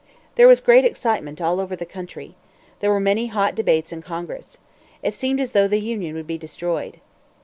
There 0.33 0.47
was 0.47 0.61
great 0.61 0.83
excitement 0.83 1.39
all 1.39 1.59
over 1.59 1.75
the 1.75 1.85
country. 1.85 2.33
There 2.79 2.89
were 2.89 2.99
many 2.99 3.27
hot 3.27 3.53
debates 3.53 3.93
in 3.93 4.01
Congress. 4.01 4.57
It 5.03 5.13
seemed 5.13 5.39
as 5.39 5.51
though 5.51 5.67
the 5.67 5.77
Union 5.79 6.15
would 6.15 6.25
be 6.25 6.39
destroyed. 6.39 6.99